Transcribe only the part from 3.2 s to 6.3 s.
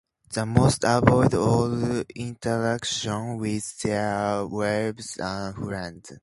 with their wives and friends.